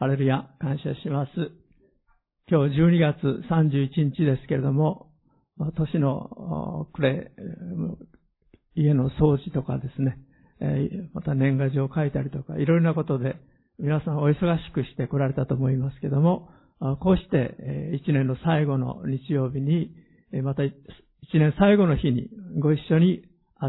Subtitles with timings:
[0.00, 1.30] ハレルヤ、感謝します。
[2.50, 3.18] 今日12月
[3.50, 5.08] 31日ですけれども、
[5.76, 7.32] 年の暮れ、
[8.74, 10.16] 家の掃除とかですね、
[11.12, 13.36] また年賀状を書いたりとか、いろいろなことで
[13.78, 16.48] 皆さんお忙しくして来られたと思いますけども、
[17.00, 19.94] こうして一年の最後の日曜日に、
[20.42, 20.72] また一
[21.34, 23.22] 年最後の日にご一緒に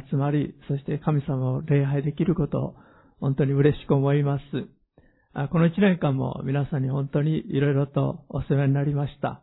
[0.10, 2.76] 集まり、そして神様を礼拝できることを
[3.20, 4.44] 本当に嬉しく思います。
[5.34, 9.42] この一年間も皆さんに本当にいろいろとお世話になりました。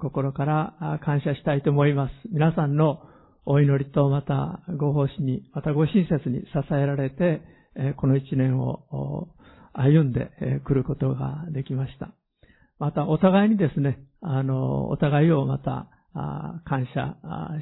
[0.00, 2.12] 心から感謝したいと思います。
[2.30, 3.00] 皆さんの
[3.44, 7.42] お祈りとまたご奉仕に、またご親切に支えられて、
[7.96, 9.28] この一年を
[9.72, 10.30] 歩んで
[10.64, 12.10] くることができました。
[12.78, 15.88] またお互いにですね、あの、お互いをまた
[16.64, 17.16] 感謝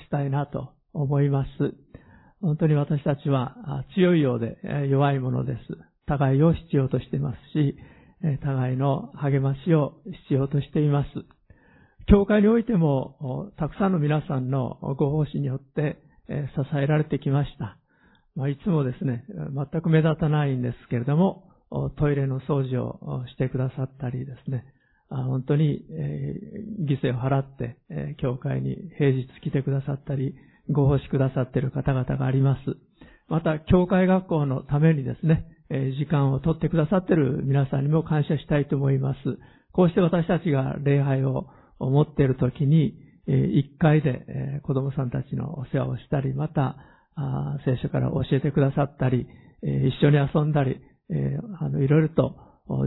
[0.04, 1.48] したいなと思います。
[2.42, 4.58] 本当に私たちは強いようで
[4.90, 5.91] 弱いものです。
[6.06, 7.76] 互いを必要としていますし、
[8.42, 9.94] 互いの励ましを
[10.28, 11.08] 必要としています。
[12.06, 16.34] 教会においても、たくさんの皆さんのご奉仕によって支
[16.76, 17.78] えられてきました。
[18.34, 19.24] まあ、いつもですね、
[19.72, 21.48] 全く目立たないんですけれども、
[21.96, 24.64] トイレの掃除をしてくださったりですね、
[25.08, 25.84] 本当に
[26.86, 27.76] 犠牲を払って、
[28.18, 30.34] 教会に平日来てくださったり、
[30.70, 32.76] ご奉仕くださっている方々があります。
[33.28, 35.46] また、教会学校のためにですね、
[35.98, 39.18] 時間を取ってくださっている皆さんにも感謝したいと思います。
[39.72, 41.46] こうして私たちが礼拝を
[41.78, 42.94] 持っているときに、
[43.26, 46.76] 一回で子供さんたちのお世話をしたり、また、
[47.64, 49.26] 聖書から教えてくださったり、
[49.62, 50.80] 一緒に遊んだり、
[51.60, 52.36] あの、いろいろと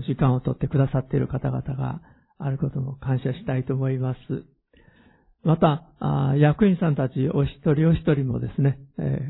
[0.07, 2.01] 時間を取ってくださっている方々が
[2.37, 4.19] あることも感謝したいと思います。
[5.43, 5.85] また、
[6.37, 8.77] 役員さんたちお一人お一人もですね、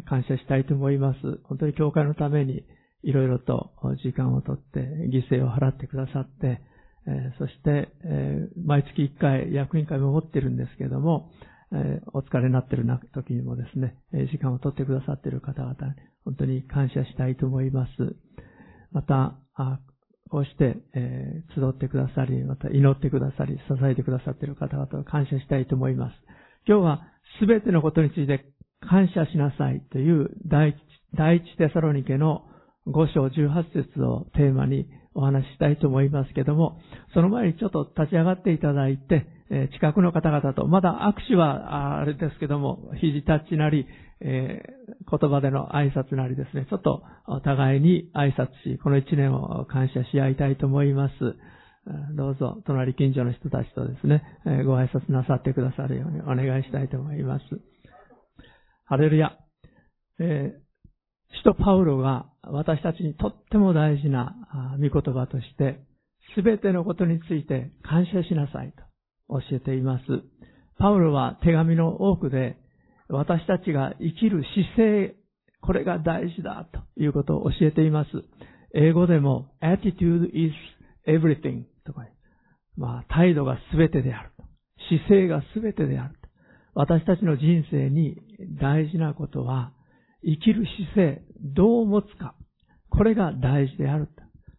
[0.06, 1.20] 感謝したいと思います。
[1.44, 2.64] 本当に教会のために
[3.06, 3.72] いろいろと
[4.04, 4.80] 時間をとって
[5.14, 6.60] 犠牲を払ってくださって、
[7.08, 11.30] えそして、え毎月1回役員会も持ってるんですけども、
[11.72, 15.76] えお疲れになっている時にもですね、え時間を取ってくださっている方々に
[16.26, 18.16] 本当に感謝したいと思います。
[18.92, 19.36] また、
[20.32, 26.16] こうして、え集ってくださり、また祈ってくださり、支えてくださっている方々を感謝したいと思います。
[26.68, 27.08] 今日は
[27.40, 28.46] すべてのことについて
[28.80, 32.48] 感謝しなさいという第一テサロニケの
[32.88, 36.80] 5章18節をテーマにお話ししたいと思いますけども、
[37.14, 43.86] その前にちょっと立ち上がっていただいて、え近くの方々と、まだ握手はあれですけども、肘タッチなり、
[44.22, 51.14] えー、言葉での挨拶なりですね、ちょっとお互いに挨拶し、この一年を感謝し合いたいと思います。
[52.16, 57.44] どうぞ、隣近所の人たちとですねえ、ご挨拶なさってくださるようにお願いしたいと思います。
[58.86, 59.38] ハレルヤ。
[60.20, 60.65] えー
[61.38, 64.36] 使徒パウロが私たちにとっても大事な
[64.80, 65.80] 御言葉として、
[66.36, 68.84] すべてのことについて感謝しなさいと
[69.30, 70.04] 教えています。
[70.78, 72.58] パウロは手紙の多くで、
[73.10, 74.44] 私たちが生きる
[74.76, 75.16] 姿勢、
[75.62, 78.10] これが大事だということを教えています。
[78.74, 80.54] 英語でも attitude is
[81.08, 82.06] everything とか、
[82.76, 84.32] まあ態度が全てである。
[84.90, 86.16] 姿勢が全てである。
[86.74, 88.18] 私たちの人生に
[88.60, 89.72] 大事なことは
[90.26, 90.66] 生きる
[90.96, 92.36] 姿勢、どう持つか。
[92.90, 94.10] これが大事である。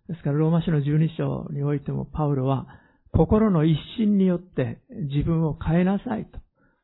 [0.08, 2.66] ですから、ローマ書の12章においても、パウロは、
[3.12, 4.78] 心の一心によって
[5.10, 6.38] 自分を変えなさいと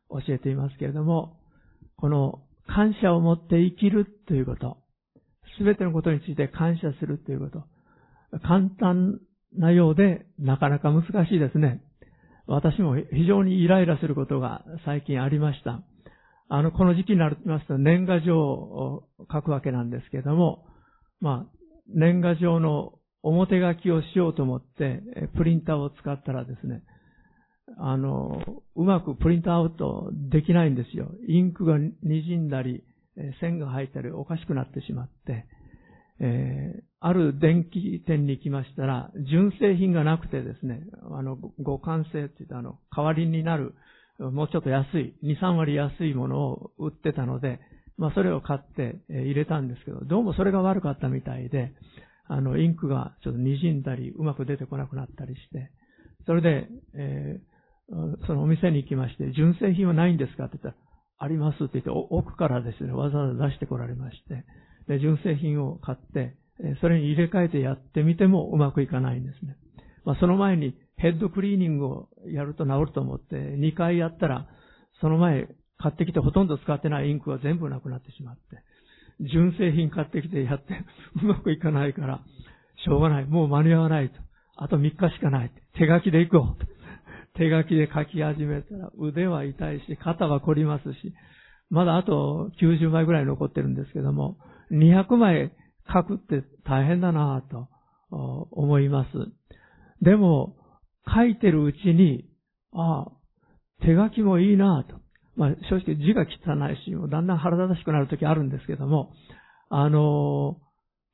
[0.09, 1.39] 教えていますけれども、
[1.97, 4.79] この感謝を持って生きるということ、
[5.59, 7.65] すべてのことについて感謝するということ、
[8.41, 9.21] 簡単
[9.57, 11.83] なようでなかなか難しいですね。
[12.47, 15.83] 私も非常にイライラすることが最近ありました。
[16.55, 20.67] あの、この時期になりますと年賀状を書くわけなんですけども、
[21.19, 21.57] まあ、
[21.89, 22.93] 年賀状の
[23.23, 25.01] 表書きをしようと思って、
[25.35, 26.83] プリンターを使ったらですね、
[27.79, 28.43] あの、
[28.77, 31.13] うまくプリントアウトできないんですよ。
[31.27, 32.85] インクが滲んだり、
[33.41, 35.47] 線が入ったりおかしくなってしまって、
[36.21, 40.83] えー、ある電気店に行きましたら、純正品がなくてですね、
[41.13, 43.75] あの、互換性って言ったあの、代わりになる
[44.31, 47.61] もうちょっと安い、2、3割安いものを売ってたので、
[47.99, 51.73] まあそれを買って入れたんですけど、どうもそれが悪かったみたいで、
[52.29, 55.71] あの、インクがちょっと滲んだり、うまく出てこなくなったりして、
[56.27, 60.87] それで、えー、そのお店に行きまして、純正品はないんですかって言ったら、
[61.19, 64.45] ありますって言って、奥からですね、わざわざ出してこられまして、
[64.89, 66.37] で、純正品を買って、
[66.81, 69.57] それに入れ替えてやってみてもうまくいかないんですね。
[70.05, 74.47] まあ、その前にヘッドクリーニングをやると治ると思って、2回やったら、
[75.01, 75.49] その前
[75.79, 78.43] 買ってきてほとんど使ってないインクが全部なくなってしまって、
[79.21, 80.85] 純正品買ってきてやって
[81.23, 82.21] うまくいかないから、
[82.85, 83.27] しょうがない。
[83.27, 84.15] もう間に合わないと。
[84.57, 85.53] あと3日しかない。
[85.79, 86.67] 手書きで行こう。
[87.35, 91.15] 手書きで書き始めたら腕は痛いし、肩は凝りますし、
[91.71, 94.37] まだあと90枚ぐらい残ってるんですけども、
[94.73, 95.53] 200枚
[95.93, 97.69] 書くって大変だなぁと
[98.11, 99.09] 思います。
[100.03, 100.57] でも、
[101.07, 102.29] 書いてるうちに、
[102.73, 103.13] ああ、
[103.81, 104.97] 手書きもいいなと。
[105.35, 109.13] まあ、正直字が汚いし、もうだんだん腹立たしくなる時あるんですけども、
[109.71, 110.59] あの、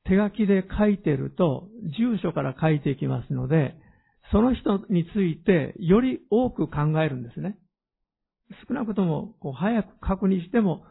[0.05, 3.75] 手書きで書いてると、住所から書いていきますので、
[4.31, 7.57] その人についてより多く考えるんですね。
[8.67, 10.83] 少なくとも、こう、早く確認しても、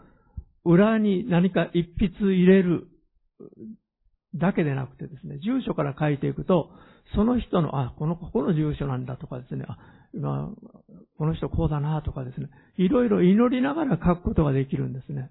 [0.65, 2.89] 裏に何か一筆入れる
[4.35, 6.71] だけでなくてですね、住所から書いていくと、
[7.15, 9.79] その人の、あ、この、ここの住所なんだとかですね、あ、
[10.15, 10.51] 今、
[11.17, 15.31] この人こうだなとかですね、いろいろ祈りながら書くことができるんですね。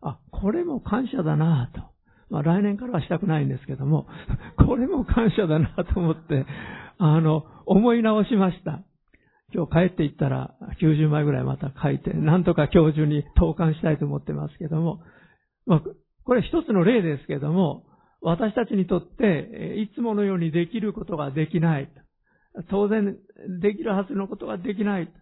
[0.00, 1.82] あ、これも感謝だなと。
[2.30, 4.06] まあ来年からはしたくないんですけども、
[4.66, 6.46] これも感謝だなと思って、
[6.98, 8.82] あの、思い直しました。
[9.52, 15.00] 今日帰っていったら90枚ぐらいまた書いて、なんとか今日中に投函したいと思ってますけども、
[15.66, 15.82] まあ、
[16.24, 17.84] これ一つの例ですけども、
[18.24, 21.92] 私たちにとっていつものようにできることができない。
[22.70, 23.16] 当然
[23.60, 25.12] できるはずのことができない。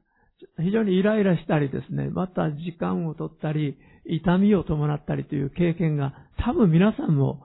[0.59, 3.77] 非常にイライラしたりですね、また時間を取ったり、
[4.07, 7.45] 痛みを伴ったりという経験が多分皆さんも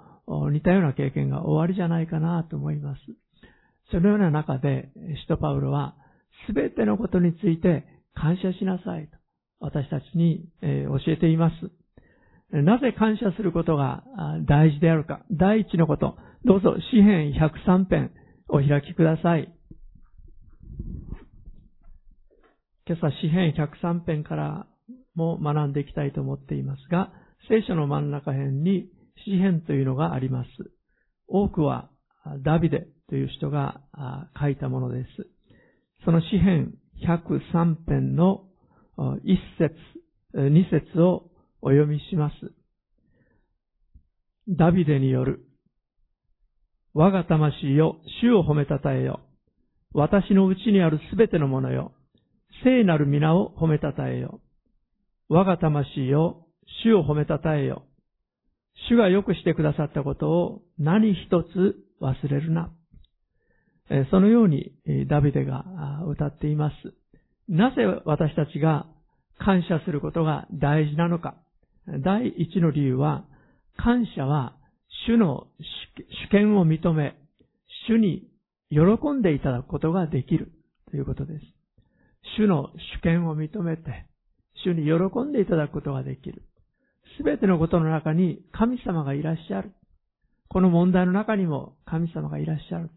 [0.51, 3.01] 似たような経験が終わりじゃないかなと思います。
[3.91, 5.95] そのような中で、使徒パウロは、
[6.45, 9.17] すべてのことについて感謝しなさいと、
[9.59, 11.55] 私たちに教えています。
[12.51, 14.03] なぜ感謝することが
[14.47, 15.25] 大事であるか。
[15.31, 16.17] 第一のこと。
[16.45, 18.11] どうぞ、詩編103編
[18.47, 19.53] お開きください。
[22.87, 24.67] 今朝、詩編103編から
[25.13, 27.11] も学んでいきたいと思っていますが、
[27.49, 28.87] 聖書の真ん中辺に
[29.25, 30.49] 詩編というのがあります。
[31.27, 31.89] 多くは
[32.43, 33.81] ダビデという人が
[34.39, 35.07] 書いたものです。
[36.05, 38.45] その詩編103編の
[38.97, 39.75] 1節、
[40.33, 41.29] 2節を
[41.67, 42.35] お読みします。
[44.47, 45.41] ダビデによる、
[46.93, 49.19] 我が魂よ、主を褒めたたえよ。
[49.93, 51.91] 私のうちにあるすべてのものよ、
[52.63, 54.39] 聖なる皆を褒めたたえよ。
[55.27, 56.47] 我が魂よ、
[56.85, 57.83] 主を褒めたたえよ。
[58.89, 62.71] 主が良くしてくださったことを何一つ忘れるな。
[64.09, 64.71] そのように
[65.09, 65.65] ダビデが
[66.07, 66.75] 歌っています。
[67.49, 68.85] なぜ私たちが
[69.37, 71.35] 感謝することが大事なのか。
[71.87, 73.25] 第一の理由は、
[73.77, 74.57] 感謝は
[75.07, 75.47] 主の
[76.27, 77.15] 主権を認め、
[77.87, 78.27] 主に
[78.69, 78.79] 喜
[79.11, 80.51] んでいただくことができる
[80.91, 81.45] ということです。
[82.37, 82.69] 主の
[82.99, 84.05] 主権を認めて、
[84.65, 86.43] 主に喜んでいただくことができる。
[87.17, 89.71] すべてのことの中に神様がいらっしゃる。
[90.49, 92.89] この問題の中にも神様がいらっしゃる。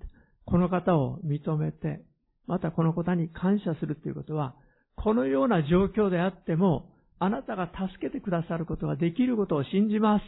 [0.44, 2.02] この方を認めて、
[2.46, 4.56] またこの方に感謝するということは、
[4.96, 6.90] このような状況であっても、
[7.20, 10.22] あなたが助けてくださることができることを信じます。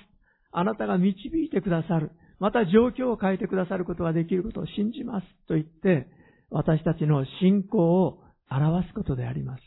[0.53, 2.13] あなたが導いてくださる。
[2.39, 5.27] また状況を変えてくださることができることを信じます。
[5.49, 6.07] と言って、
[6.51, 9.63] 私たちの信仰を表すことであります。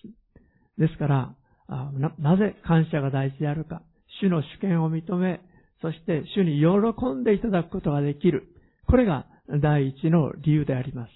[0.78, 1.36] ですから、
[1.68, 3.82] ななぜ感謝が大事であるか。
[4.22, 5.42] 主の主権を認め、
[5.82, 8.50] そして主に喜んでいただくことができる。
[8.88, 9.26] これが
[9.64, 11.12] 第一の理由であります。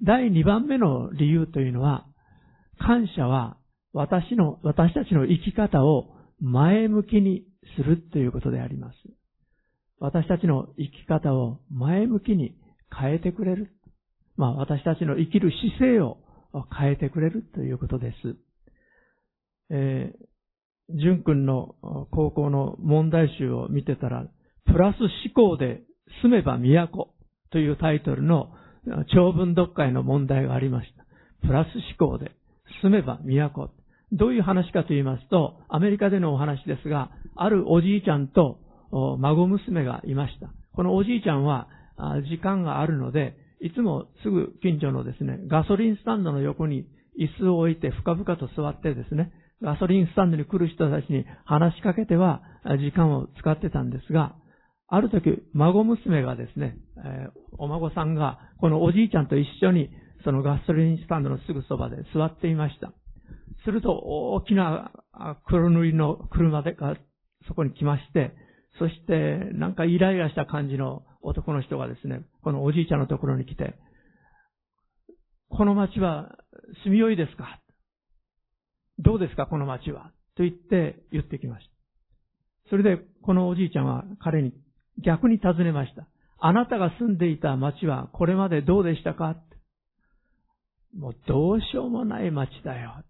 [0.00, 2.06] 第二番目の理由というのは、
[2.78, 3.56] 感謝は
[3.94, 6.10] 私の、私たちの生き方を
[6.40, 7.44] 前向きに
[7.76, 8.96] するということであります。
[10.00, 12.56] 私たちの生き方を前向きに
[12.94, 13.70] 変えてくれる。
[14.36, 16.18] まあ私たちの生きる姿勢を
[16.76, 18.36] 変えてくれるということです。
[19.70, 21.76] えー、淳君の
[22.10, 24.26] 高校の問題集を見てたら、
[24.66, 25.82] プラス思考で
[26.22, 27.14] 住めば都
[27.50, 28.50] というタイトルの
[29.14, 31.46] 長文読解の問題がありました。
[31.46, 31.68] プラス
[32.00, 32.32] 思考で
[32.82, 33.83] 住めば都。
[34.14, 38.58] どういう話かと言いますと、アメリカでのお話ですが、あるおじいちゃんと
[39.18, 40.48] 孫娘がいました。
[40.72, 41.68] このおじいちゃんは
[42.28, 46.86] 時間があるので、いつもすぐ近所のですね、ガソリンスタンドの横に
[47.18, 54.34] 椅子を置いて深々と座ってですね、ガソリンスタンドに来る人たちに話しかけては時間を使ってたんですが、
[54.88, 57.28] ある時、孫娘がですね、え、
[57.58, 59.90] お孫さんがこのおじいちゃんと一緒に
[60.24, 62.92] そのガソリンスタンドのすぐそばで座っていました。
[63.64, 64.92] すると大きな
[65.46, 66.96] 黒塗りの車でが
[67.48, 68.32] そこに来まして、
[68.78, 73.74] そしてなんかイライラした感じの男の人がですね、このおじいちゃんのところに来て、
[75.48, 76.36] この町は
[76.84, 77.60] 住みよいですか？
[78.98, 80.10] どうですかこの町は？
[80.36, 82.70] と言って言ってきました。
[82.70, 84.52] それでこのおじいちゃんは彼に
[85.04, 86.08] 逆に尋ねました。
[86.40, 89.36] あなたが住んでいた町はこれまでどうでしたか？
[90.98, 93.04] もうどうしようもない町だよ。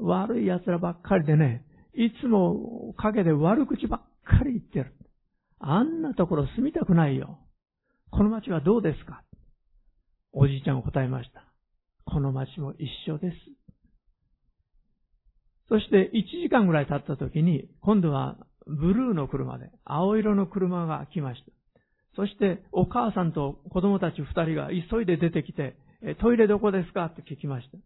[0.00, 1.64] 悪い奴らばっかりでね、
[1.94, 4.94] いつも陰で悪口ばっかり言ってる。
[5.58, 7.38] あんなところ住みたくないよ。
[8.10, 9.22] この町はどうですか？
[10.32, 11.44] おじいちゃん答えました。
[12.06, 13.36] この町も一緒です。
[15.68, 21.52] そして1時間ぐらい経った時に、今度はブルーの車で、青色の車が来ました。
[22.16, 25.76] そしてお母さんと子供たち2人が急いで出てきて、
[26.20, 27.04] トイレどこですか？
[27.06, 27.78] って聞きました。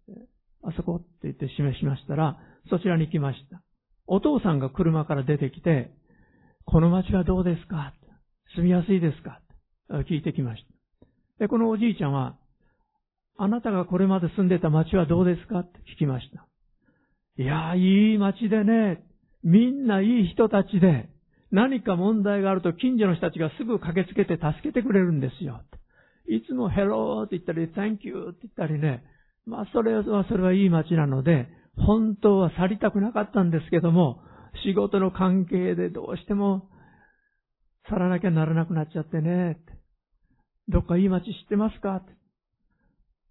[0.66, 2.38] あそこって言って示しましたら、
[2.71, 3.62] そちらに行きました。
[4.06, 5.90] お父さんが車から出てきて、
[6.64, 7.92] この町はどうですか？
[8.56, 9.40] 住みやすいですか？
[10.09, 10.64] 聞いてきまし
[11.38, 11.44] た。
[11.44, 12.37] で、このおじいちゃんは、
[13.37, 15.61] あなたがこれまで住んでた町はどうですか？
[15.61, 16.47] って聞きました。
[17.37, 19.04] いや、いい町でね、
[19.42, 21.11] みんないい人たちで、
[21.50, 25.61] 何か問題があると近所の人たちがすぐ駆けつけて助けてくれるんですよ。
[26.26, 29.04] いつもヘローって言ったり、Thank you って言ったりね、
[29.46, 34.20] まあそれは、それはいい街なので、本当は去りたくなかったんですけども、
[34.64, 36.68] 仕事の関係でどうしても
[37.88, 39.58] 去らなきゃならなくなっちゃってね。
[40.68, 42.02] どっかいい街知ってますか？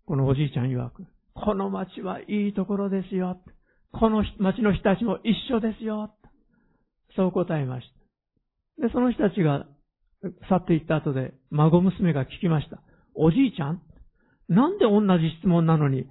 [0.06, 3.38] このおじいちゃん曰く、この街はいいところですよ。
[3.92, 6.14] この町の人たちも一緒ですよ。
[7.16, 7.88] そう答えまし
[8.78, 8.88] た。
[8.88, 9.66] で、その人たちが
[10.50, 12.82] 去っていった後で、孫娘が聞きました。
[13.16, 13.82] おじいちゃん？
[14.50, 16.06] なんで同じ質問なのに、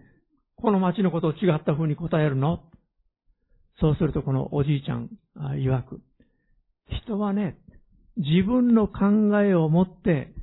[0.56, 2.62] この町のことを違った風に答えるの？
[3.80, 6.00] そうするとこのおじいちゃん曰く、
[7.04, 7.56] 人はね、
[8.16, 10.34] 自分の考えを持って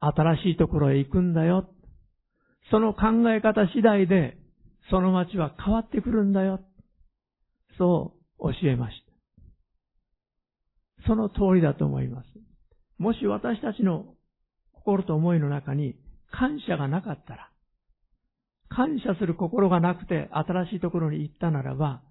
[0.00, 1.68] 新しいところへ行くんだよ。
[2.70, 4.36] その考え方次第で
[4.90, 6.60] その町は変わってくるんだよ。
[7.78, 8.96] そう教えまし
[11.02, 11.08] た。
[11.08, 12.26] その通りだと思います。
[12.98, 14.14] もし私たちの
[14.72, 15.96] 心と思いの中に
[16.32, 17.50] 感謝がなかったら、
[18.68, 22.02] 感謝する心がなくて新しいところに行ったならば、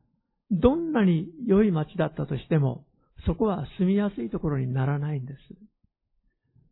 [0.52, 2.86] どんなに良い町だったとしても、
[3.26, 5.38] そこは住みやすいところにならないんです。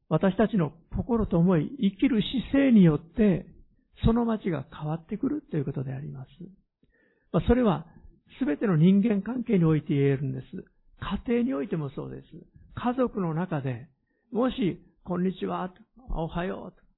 [0.10, 3.46] 私たちの心と思い、生きる姿勢によって、
[4.06, 6.30] その町が変わってくるということであります。
[7.32, 7.86] まあ、それは、
[8.40, 10.46] すべての人間関係において言えるんです。
[11.28, 12.28] 家庭においてもそうです。
[12.76, 13.88] 家族の中で、
[14.32, 15.72] もし、こんにちは、
[16.10, 16.89] おはよう、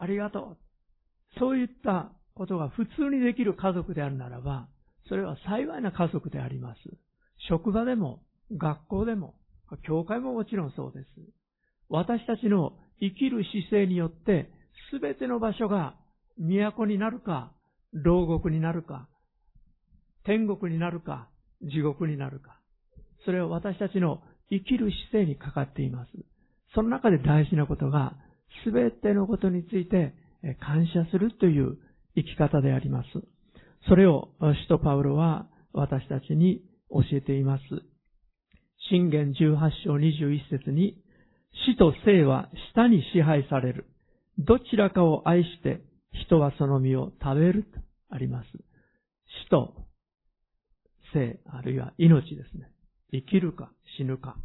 [0.00, 4.66] ありがとう、そういったことが普通にできる家族であるならば、
[5.08, 6.78] それは幸いな家族であります。
[7.48, 8.22] 職場でも、
[8.56, 9.34] 学校でも、
[9.86, 11.06] 教会ももちろんそうです。
[11.90, 14.50] 私たちの生きる姿勢によって、
[14.90, 15.94] すべての場所が
[16.38, 17.52] 都になるか、
[17.92, 19.06] 牢獄になるか、
[20.24, 21.28] 天国になるか、
[21.62, 22.58] 地獄になるか。
[23.26, 26.10] それは私たちの生きる姿勢にかかっています。
[26.74, 28.14] その中で大事なことが、
[28.64, 30.14] すべてのことについて
[30.60, 31.78] 感謝するという
[32.16, 33.08] 生き方であります。
[33.88, 37.62] それを使徒パウロは私たちに教えています。
[38.90, 40.96] 信玄18章21節に、
[41.66, 43.86] 死と生は舌に支配される。
[44.38, 47.78] どちらかを愛して人はその実を食べると
[48.08, 48.46] あります。
[49.46, 49.74] 死と
[51.12, 52.72] 生、あるいは命ですね。
[53.12, 54.36] 生きるか死ぬか。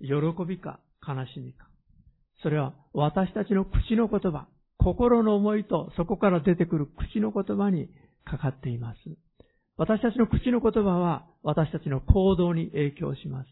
[0.00, 0.08] 喜
[0.46, 1.69] びか悲しみか。
[2.42, 7.88] それは私たちの口の言葉、心の思いとそこから出てくる口の言葉に
[8.24, 8.98] かかっています。
[9.76, 13.48] 私たちの口の言葉は私たちの行動に影響します。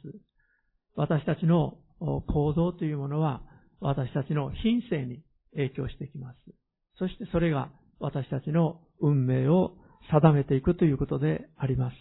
[0.95, 3.42] 私たちの行動というものは
[3.80, 5.23] 私たちの品性に
[5.54, 6.37] 影響してきます。
[6.99, 9.76] そしてそれが私たちの運命を
[10.11, 11.97] 定めていくということであります。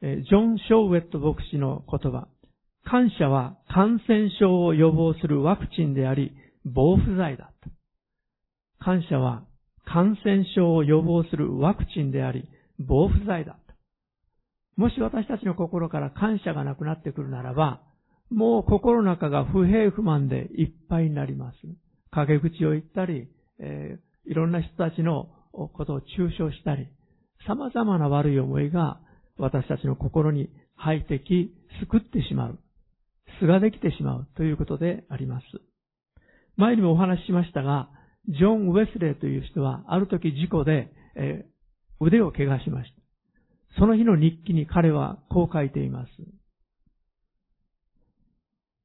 [0.00, 2.28] ジョン・ショーウェット牧師の言葉。
[2.84, 6.32] 感謝は感染症を予防するワクチンであり、
[6.64, 8.84] 防腐剤だった。
[8.84, 9.44] 感謝は
[9.84, 12.48] 感染症を予防するワクチンであり、
[12.78, 13.74] 防腐剤だった。
[14.76, 17.80] もし私たちの心から感謝がなくなってくるならば、
[18.30, 21.56] もう心の中が不平不満でいっぱいになります。
[22.10, 23.28] 陰口を言ったり、
[23.60, 26.88] えー、いろんな人たちのことを抽象したり、
[27.46, 29.00] 様々な悪い思いが
[29.38, 32.58] 私たちの心に入ってき、救ってしまう。
[33.40, 35.44] 巣ができてしまうということであります。
[36.56, 37.88] 前にもお話ししましたが、
[38.28, 43.04] ジョン・ウェスレーという人は、ある時事故で、えー、腕を怪我しました。
[43.78, 46.10] その日の日記に彼はこう書いています。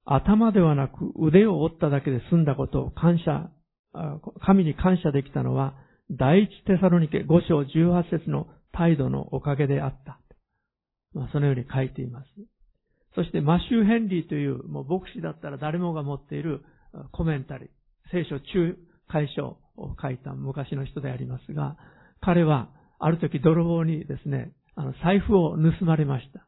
[0.05, 3.51] 頭ではなく腕を折っただけで済んだことを感謝、
[4.41, 5.75] 神に感謝できたのは、
[6.09, 10.19] 第一テサロニケ5章18節の態度のおかげであった。
[11.13, 12.27] まあ、そのように書いています。
[13.19, 16.63] そしてマシュー・ヘンリーというもう牧師だったら誰もが持っている
[17.11, 17.67] コメンタリー、
[18.13, 18.77] 聖書中
[19.09, 21.75] 解消を書いた昔の人でありますが、
[22.21, 26.47] 彼はある時泥棒にですね、あの財布を盗まれました。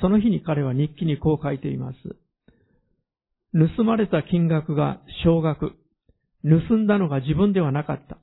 [0.00, 1.98] その日に彼は日記にこう書いています。
[3.76, 5.70] 盗まれた金額が少額。
[6.42, 8.18] 盗んだのが自分ではなかった。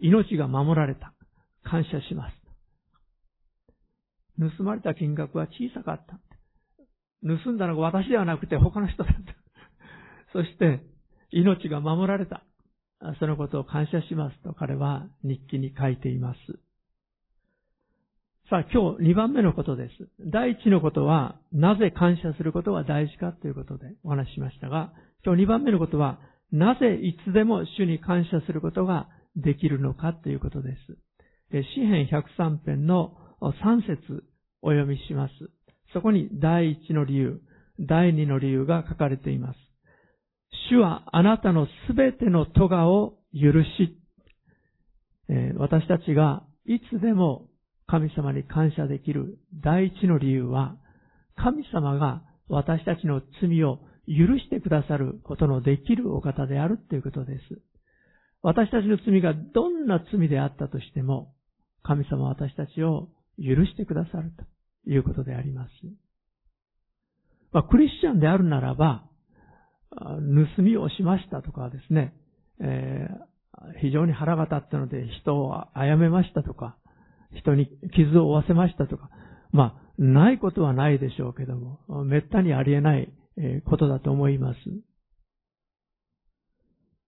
[0.00, 1.14] 命が守られた。
[1.62, 2.34] 感謝します。
[4.58, 6.18] 盗まれた金額は小さかった。
[7.24, 9.34] 盗んだのが私ではなくて他の人だった。
[10.32, 10.80] そして、
[11.30, 12.44] 命が守られた。
[13.18, 16.38] そのことを感謝しますと彼は日記に書いています。
[18.48, 20.08] さあ今日2番目のことです。
[20.20, 24.92] 第一のことは、なぜ感謝することが大事かということでお話ししましたが、
[25.24, 26.20] 今日2番目のことは、
[26.52, 31.62] なぜいつでも主に感謝することができるのかということです。
[31.74, 34.24] 詩編103編の3節
[34.60, 35.32] お読みします。
[35.94, 37.40] そこに第一の理由、
[37.80, 39.58] 第二の理由が書かれています。
[40.70, 43.96] 主はあなたのすべての咎を許し、
[45.28, 47.48] えー、私たちがいつでも
[47.86, 50.76] 神様に感謝できる第一の理由は、
[51.36, 57.60] 神様が私たちの罪を許してくださることのできるお方であるということです。
[58.42, 61.34] 私たちの罪がどんな罪であったとしても、
[61.82, 63.08] 神様は私たちを
[63.38, 64.44] 許してくださると
[64.86, 65.70] いうことであります。
[67.52, 69.04] まあ、クリスチャンであるならば、
[69.96, 72.14] 盗みをしましたとかですね、
[72.60, 76.76] えー、非常に腹が立ったので人を殺めましたとか、
[77.32, 79.08] 人に傷を負わせましたとか、
[79.52, 83.12] まあ、ないことはないでしょうけども、めったにありえない
[83.66, 84.58] ことだと思います。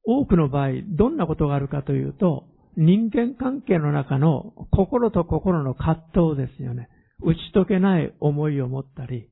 [0.04, 2.45] 多くの場合、どんなことがあるかというと、
[2.76, 6.88] 人間関係の中の心と心の葛藤ですよね。
[7.23, 9.30] 打ち解けない思いを持ったり、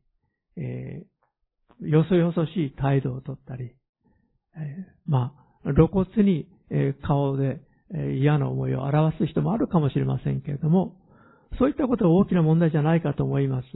[0.57, 3.75] えー、よそよそしい態度をとったり、
[4.57, 7.61] えー、まあ、露骨に、えー、顔で、
[7.95, 10.97] え嫌な思いを表す人もあるかもしれませんけれども、
[11.59, 13.67] そういったことは大きな問題じゃないかと思います。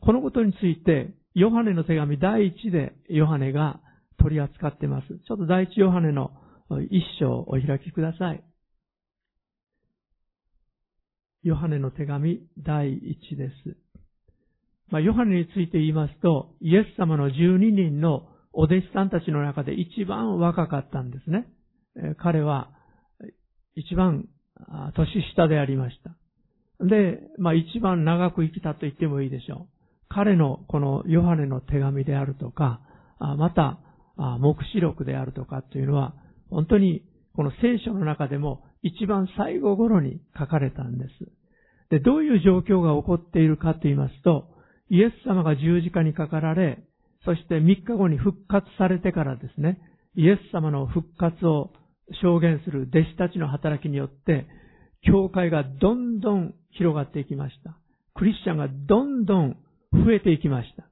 [0.00, 3.80] このことについて、ヨハネの手紙第一でヨハネが
[4.18, 5.08] 取り扱っています。
[5.08, 6.30] ちょっと第一ヨハネの
[6.90, 8.42] 一章をお開きください。
[11.42, 13.76] ヨハネの手紙第一です。
[14.90, 21.46] まあ、ヨハネについて言いますと、イエス様の12人のお弟子さんたちの中で一番若かったんですね。
[22.16, 22.70] 彼は
[23.74, 24.26] 一番
[24.94, 26.84] 年下でありました。
[26.84, 29.74] で、まあ一番長く生きたと言ってもいいでしょう。
[30.08, 32.80] 彼のこのヨハネの手紙であるとか、
[33.18, 33.78] また、
[34.40, 36.14] 目視録であるとかというのは、
[36.50, 37.02] 本当に
[37.34, 41.10] この聖書の中でも一番最後頃に書かれたんです。
[41.90, 44.48] で、どういう状況が起こっているかと言いますと、
[44.90, 46.82] イエス様が十字架にかかられ、
[47.24, 49.80] そして3日後に復活されてからですね、
[50.14, 51.70] イエス様の復活を
[52.22, 54.46] 証言する弟子たちの働きによって、
[55.02, 57.76] 教会がどんどん広がっていきました。
[58.14, 59.56] クリスチャンがどんどん
[59.92, 60.88] 増えていきました。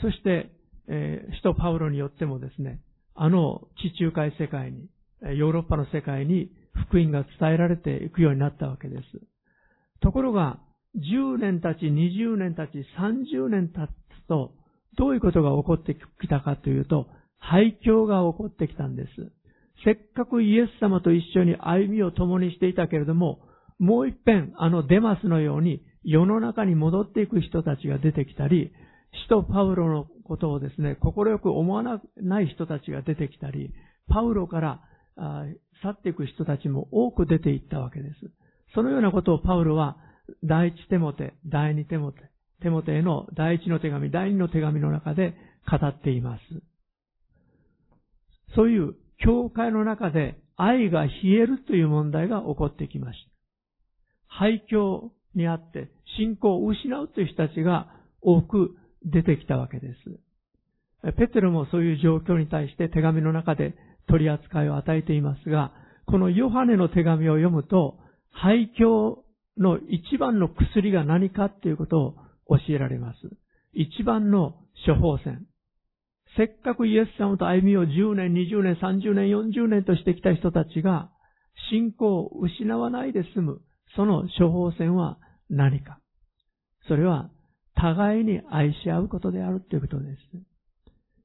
[0.00, 0.50] そして、
[0.88, 2.80] えー、使徒パウロによってもですね、
[3.14, 4.88] あの地中海世界に、
[5.36, 6.50] ヨーロッパの世界に
[6.86, 9.02] 福音が伝えられていくようになったわけです。
[10.00, 10.58] ところが、
[10.96, 14.52] 10年経ち、20年経ち、30年経つと、
[14.96, 19.08] どういうことが起こってきたかというと、廃墟が起こってきたんです。
[19.84, 23.40] せっかくイエス様と一緒に歩みを共にしていたけれども、
[23.78, 28.72] もう一遍あのデマスのように世の中に戻っていく人たちが出てきたり、
[29.24, 31.82] 使徒パウロのことをですね、心く思わ
[32.16, 33.72] ない人たちが出てきたり、
[34.08, 34.80] パウロから
[35.82, 38.14] 去っていく人たちも多く出ていったわけです。
[38.74, 39.96] そのようなことをパウロは
[40.44, 42.18] 第一テモテ、第二テモテ、
[42.62, 45.34] テモテへの第一の手紙、第二の手紙の中で
[45.70, 46.42] 語っています。
[48.54, 53.30] そういう教会の中で愛が冷えるという問題が起こってきました。
[54.26, 57.88] 廃墟にあって信仰を失うという人たちが
[58.20, 61.12] 多く出てきたわけです。
[61.16, 63.74] ペテロもそういう状況に対して手紙の中で
[64.08, 65.72] 取り扱いを与えていますが、
[66.06, 67.98] このヨハネの手紙を読むと、
[68.32, 69.16] 廃墟
[69.58, 72.14] の一番の薬が何かということを
[72.56, 73.18] 教えられます。
[73.72, 74.54] 一番の
[74.86, 75.46] 処方箋。
[76.36, 81.10] せっかくイエス様と歩みを10年、20年、30年、40年としてきた人たちが、
[81.70, 83.60] 信仰を失わないで済む、
[83.96, 85.18] その処方箋は
[85.50, 85.98] 何か。
[86.86, 87.30] それは、
[87.74, 90.18] 互いに愛し合うことであるということです。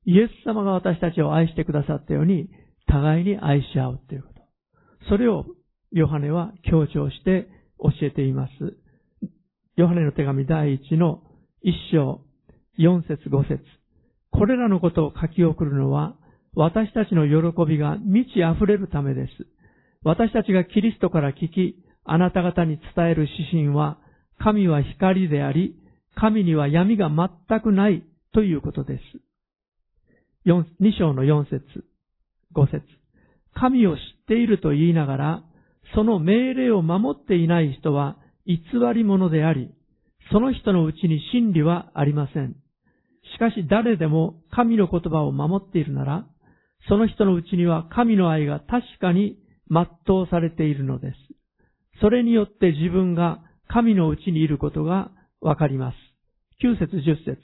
[0.05, 2.49] イエス様が私たちを愛してくださったように、
[2.87, 4.41] 互いに愛し合うということ。
[5.09, 5.45] それを
[5.91, 7.47] ヨハネは強調して
[7.79, 8.77] 教えています。
[9.75, 11.21] ヨハネの手紙第一の
[11.61, 12.21] 一章
[12.79, 13.63] 4節5節
[14.31, 16.15] これらのことを書き送るのは、
[16.55, 19.31] 私たちの喜びが満ち溢れるためです。
[20.03, 23.99] 私たちがキリストから聞き、あなた方に伝える指針は、
[24.39, 25.75] 神は光であり、
[26.15, 29.01] 神には闇が全くないということです。
[30.45, 30.63] 2
[30.97, 31.61] 章の4節
[32.55, 32.81] 5節
[33.55, 35.43] 神を知っていると言いながら、
[35.95, 38.59] その命令を守っていない人は偽
[38.93, 39.69] り者であり、
[40.31, 42.55] その人のうちに真理はありません。
[43.35, 46.25] しかし誰でも神の言葉を守っているなら、
[46.89, 49.37] その人のうちには神の愛が確かに
[49.69, 51.15] 全うされているのです。
[52.01, 55.11] それによって自分が神のうちにいることが
[55.41, 55.95] わかります。
[56.63, 57.37] 9節10節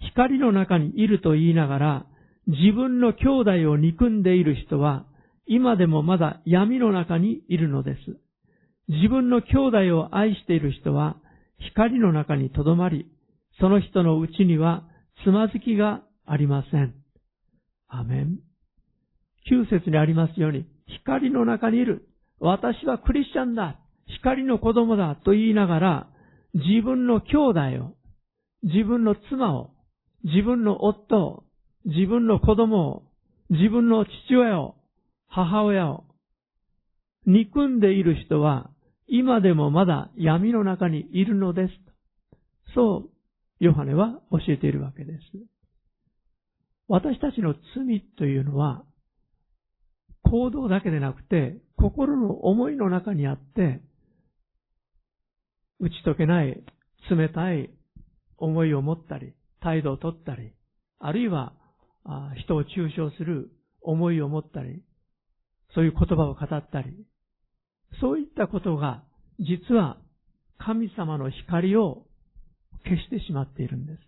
[0.00, 2.06] 光の中にいると言いながら、
[2.46, 5.06] 自分の兄弟を憎んでいる人は、
[5.46, 7.98] 今でもまだ闇の中にいるのです。
[8.88, 11.16] 自分の兄弟を愛している人は、
[11.58, 13.06] 光の中に留まり、
[13.60, 14.84] その人のうちには
[15.24, 16.94] つまずきがありません。
[17.88, 18.38] アメン。
[19.50, 20.66] 9節にありますように、
[21.04, 22.08] 光の中にいる。
[22.40, 23.78] 私はクリスチャンだ。
[24.20, 25.16] 光の子供だ。
[25.24, 26.08] と言いながら、
[26.54, 27.96] 自分の兄弟を、
[28.62, 29.70] 自分の妻を、
[30.24, 31.44] 自分の夫を、
[31.86, 33.02] 自分の子供を、
[33.48, 34.74] 自分の父親を、
[35.28, 36.04] 母親を、
[37.26, 38.70] 憎んでいる人は、
[39.06, 41.72] 今でもまだ闇の中にいるのです。
[42.74, 43.10] そう、
[43.60, 45.20] ヨハネは教えているわけです。
[46.88, 48.84] 私たちの罪というのは、
[50.24, 53.80] 行動だけでなくて、心の思いの中にあって、
[55.78, 56.64] 打ち解けない
[57.10, 57.70] 冷たい
[58.38, 60.52] 思いを持ったり、態度をとったり、
[60.98, 61.52] あるいは
[62.36, 64.82] 人を中傷する思いを持ったり、
[65.74, 67.06] そういう言葉を語ったり、
[68.00, 69.02] そういったことが
[69.38, 69.98] 実は
[70.58, 72.06] 神様の光を
[72.84, 73.98] 消してしまっているんです。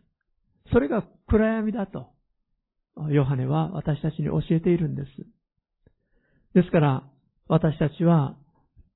[0.73, 2.09] それが暗闇だと、
[3.11, 5.09] ヨハネは私たちに教えているんです。
[6.55, 7.05] ですから、
[7.47, 8.37] 私たちは、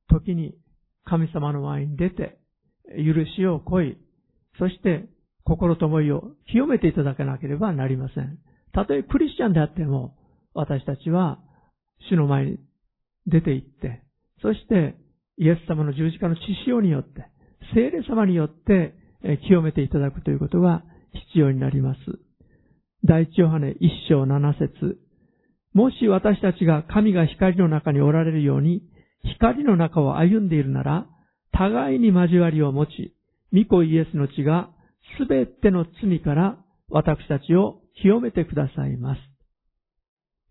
[0.09, 0.55] 時に
[1.05, 2.39] 神様の前に出て、
[2.97, 3.99] 許しを乞い、
[4.59, 5.07] そして
[5.45, 8.39] 心と思いを清めていただかなければなりません。
[8.73, 10.17] たとえクリスチャンであっても、
[10.55, 11.39] 私たちは
[12.11, 12.59] 主の前に
[13.27, 14.03] 出て行って、
[14.41, 14.97] そして
[15.39, 17.27] イエス様の十字架の血潮によって、
[17.75, 18.95] 聖霊様によって
[19.47, 20.83] 清めていただくということが
[21.33, 22.01] 必要になります。
[23.05, 24.99] 第一ヨハネ一章七節
[25.75, 28.83] もし私たちが神が光の中におられるように、
[29.37, 31.07] 光の中を歩んでいるなら、
[31.53, 33.15] 互いに交わりを持ち、
[33.53, 34.71] 御子イエスの血が
[35.19, 36.59] すべての罪から
[36.93, 39.19] 私たちを清めてくださいます。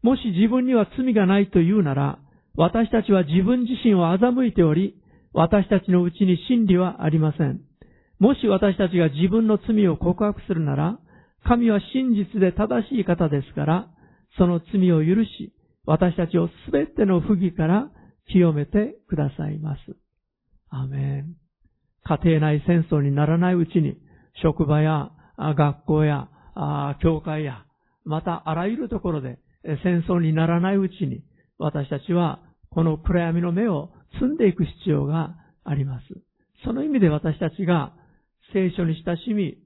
[0.01, 2.19] もし自分には罪がないと言うなら、
[2.55, 4.95] 私たちは自分自身を欺いており、
[5.33, 7.61] 私たちのうちに真理はありません。
[8.19, 10.99] もし私たちが自分の罪を告白するなら、
[11.45, 13.87] 神は真実で正しい方ですから、
[14.37, 15.53] その罪を許し、
[15.85, 17.91] 私たちをすべての不義から
[18.31, 19.79] 清めてくださいます。
[20.69, 21.35] アメン。
[22.03, 23.97] 家庭内戦争にならないうちに、
[24.41, 25.11] 職場や
[25.55, 26.29] 学校や
[27.01, 27.65] 教会や、
[28.05, 29.39] またあらゆるところで
[29.83, 31.23] 戦争にならないうちに、
[31.57, 36.05] 私たちはこの暗闇の目を積んでいく必要があります。
[36.63, 37.93] その意味で私たちが
[38.53, 39.57] 聖書に親しみ、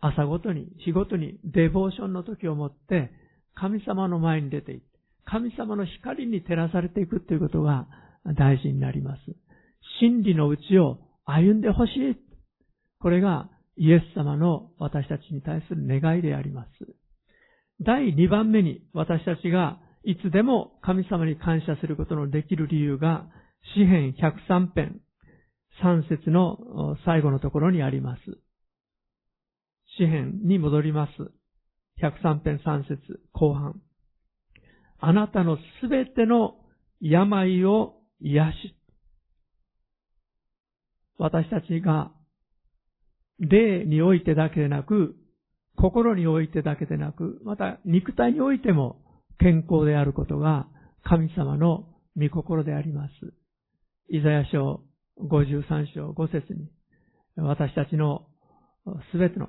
[0.00, 3.10] 朝ごとに、日ごとにデボーションの時をもって
[3.54, 4.86] 神様の前に出ていって、
[5.24, 7.86] 神様の光に照らされていくということが
[8.36, 9.20] 大事になります。
[10.00, 12.16] 真理のうちを歩んでほしい。
[13.00, 16.68] これがイエス様の私たちに対する願いであります。
[17.80, 23.26] 第2番目に私たちがいつでも神様に感謝することのできる理由が、
[23.74, 25.00] 詩編103編
[25.82, 28.20] 3節の最後のところにあります。
[29.98, 31.12] 詩編に戻ります。
[32.02, 33.80] 103編3節後半。
[35.00, 36.56] あなたのすべての
[37.00, 38.76] 病を癒し、
[41.18, 42.12] 私たちが
[43.40, 45.16] 霊においてだけでなく、
[45.76, 49.00] 心においてだけでなく、また肉体においても
[49.38, 50.68] 健康であることが
[51.02, 53.12] 神様の御心であります。
[54.08, 54.82] イザヤ書
[55.20, 56.68] 53章5節に、
[57.36, 58.26] 私たちの
[59.10, 59.48] すべての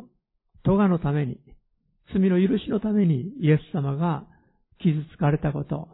[0.64, 1.40] 咎のために、
[2.14, 4.26] 罪の許しのためにイエス様が
[4.82, 5.88] 傷つかれたこと、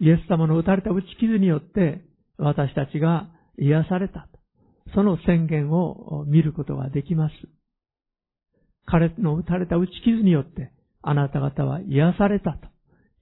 [0.00, 2.04] イエス様の打たれた打ち傷によって
[2.38, 4.28] 私たちが癒された。
[4.94, 7.34] その宣言を見ることができます。
[8.86, 12.68] 彼の打たれた打ち傷によってあなた方は癒されたと、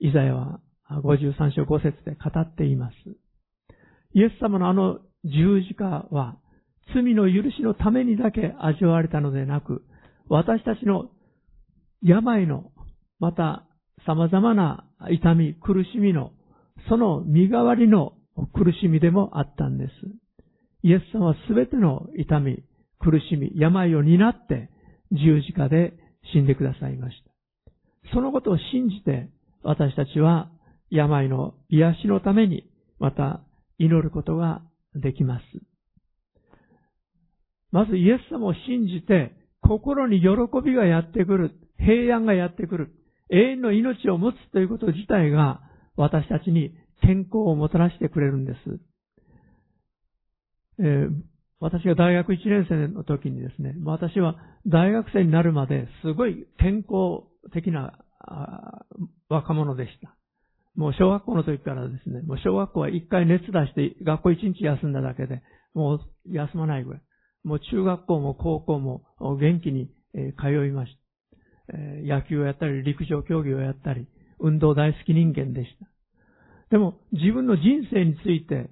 [0.00, 2.94] イザヤは53章5節で語っています。
[4.14, 6.38] イエス様のあの十字架は
[6.94, 9.82] 罪の許しのためにだけ味わわれたのでなく、
[10.28, 11.10] 私たちの
[12.02, 12.72] 病の、
[13.18, 13.66] また
[14.06, 16.32] 様々な痛み、苦しみの、
[16.88, 18.14] その身代わりの
[18.54, 19.92] 苦しみでもあったんです。
[20.82, 22.62] イエス様はすべての痛み、
[23.00, 24.70] 苦しみ、病を担って
[25.12, 25.94] 十字架で
[26.32, 28.12] 死んでくださいました。
[28.14, 29.28] そのことを信じて
[29.62, 30.50] 私たちは
[30.90, 32.64] 病の癒しのために
[32.98, 33.42] また
[33.78, 34.62] 祈ることが
[34.94, 35.42] できます。
[37.70, 40.28] まずイエス様を信じて心に喜
[40.64, 42.92] びがやってくる、平安がやってくる、
[43.30, 45.60] 永遠の命を持つということ自体が
[45.96, 48.58] 私たちに健康をもたらしてくれるんです。
[50.80, 51.10] えー、
[51.60, 54.36] 私が大学1年生の時にですね、私は
[54.66, 57.98] 大学生になるまですごい健康的な
[59.28, 60.14] 若者でした。
[60.76, 65.42] もう小学校の時からですね、もう小学校は一回熱出して学校一日休んだだけで、
[65.74, 67.02] もう休まないぐらい。
[67.42, 69.88] もう中学校も高校も元気に
[70.40, 70.92] 通いまし
[71.66, 71.76] た。
[71.76, 74.06] 野球をやったり、陸上競技をやったり、
[74.38, 75.88] 運動大好き人間でした。
[76.70, 77.62] でも自分の人
[77.92, 78.70] 生について、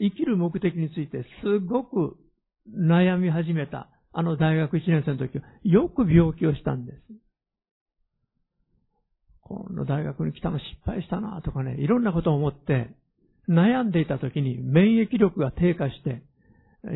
[0.00, 2.16] 生きる目的についてすごく
[2.68, 3.88] 悩み始めた。
[4.12, 6.98] あの大学1年生の時はよく病気をしたんです。
[9.42, 12.90] この大学に来たの失敗したなとかね、いろんなことを思って
[13.48, 16.22] 悩んでいた時に免疫力が低下して、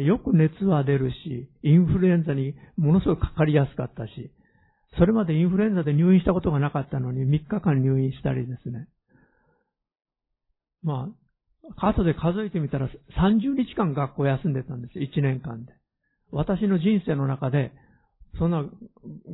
[0.02, 4.32] よく熱は出るし、インフルエンザにものすごくかかりやすかったし、
[4.98, 8.88] それまでインフルエンザで入院したことがなかったのに3日間入院したりですね。
[10.82, 11.19] まあ、
[11.76, 15.72] 後で数えてみたら30日間学校休んでたんですよ、1年間で。
[16.30, 17.72] 私の人生の中で、
[18.38, 18.64] そんな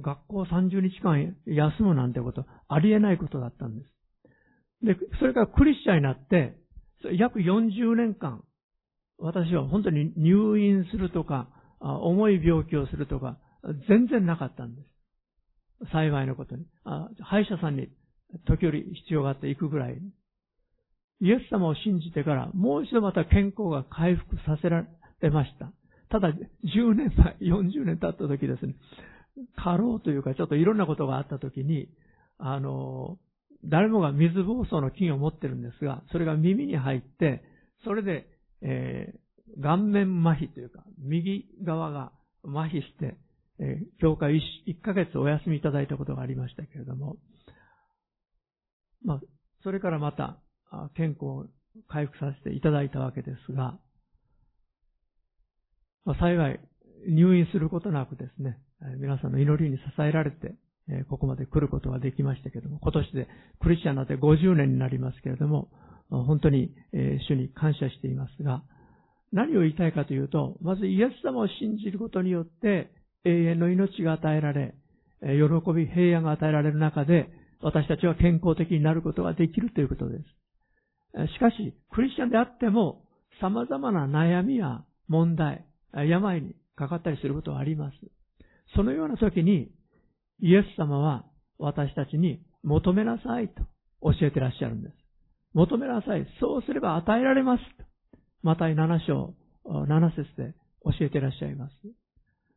[0.00, 3.92] 学校30日間休むなんてこと、ありえないことだったんです。
[4.82, 6.56] で、それからクリスチャンになって、
[7.18, 8.42] 約40年間、
[9.18, 11.48] 私は本当に入院するとか、
[11.80, 13.38] 重い病気をするとか、
[13.88, 15.90] 全然なかったんです。
[15.92, 16.64] 幸いのことに。
[17.20, 17.88] 歯医者さんに
[18.46, 20.00] 時折必要があって行くぐらい。
[21.20, 24.86] イエス様を信じてからもう一度また健康が回復させら
[25.20, 25.72] れました。
[26.10, 28.74] ただ、10年前、 40年経った時ですね、
[29.56, 31.88] 過労というかちょっといろんなことがあった時に、
[32.38, 33.18] あの、
[33.64, 37.42] 誰もが水疱瘡の菌を持ってるんですが、それが耳に入って、
[37.84, 38.28] それで、
[38.62, 42.12] えー、顔面麻痺というか、右側が
[42.44, 43.16] 麻痺して、
[43.58, 44.34] えー、教会
[44.66, 47.16] 1, 1ヶ月お休みいただいたことがありましたけれども、
[49.02, 49.20] まあ、
[49.62, 50.38] それからまた、
[50.96, 51.46] 健康を
[51.88, 53.78] 回復させていただいたわけですが、
[56.04, 56.60] まあ、幸い
[57.08, 58.58] 入院することなくですね、
[58.98, 60.54] 皆さんの祈りに支えられて、
[61.10, 63.28] ここまで来ることができましたけれども、今年で
[63.60, 65.68] クリスチャンになって50年になりますけれども、
[66.08, 66.72] 本当に
[67.28, 68.62] 主に感謝していますが、
[69.32, 72.92] 何を言いたいかというと、まずイエス様を信じることによって
[73.24, 74.74] 永遠の命が与えられ、
[75.20, 77.28] 喜び、平安が与えられる中で、
[77.60, 80.24] 私たちは健康的になることができるということです。
[81.32, 83.04] しかし、クリスチャンであっても、
[83.40, 87.96] 様々な悩みや問題、病にかかったりすることはあります。
[88.74, 89.70] そのような時に、
[90.40, 91.24] イエス様は
[91.58, 93.62] 私たちに求めなさいと
[94.02, 94.94] 教えてらっしゃるんです。
[95.54, 96.26] 求めなさい。
[96.40, 97.62] そうすれば与えられます。
[98.42, 101.72] また7章7節で教えてらっしゃいます。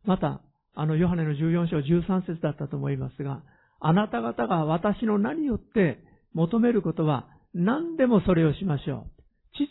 [0.04, 0.42] また、
[0.76, 3.44] あのヨハネの14章13節だったと思いますが、
[3.80, 6.00] あなた方が私の名によって
[6.34, 9.12] 求めることは何でもそれをしましょう。